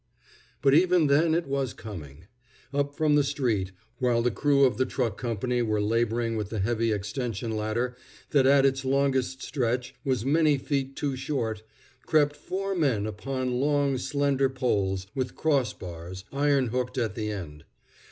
[0.63, 2.25] But even then it was coming.
[2.73, 6.57] Up from the street, while the crew of the truck company were laboring with the
[6.57, 7.95] heavy extension ladder
[8.31, 11.61] that at its longest stretch was many feet too short,
[12.07, 17.65] crept four men upon long, slender poles with cross bars, iron hooked at the end.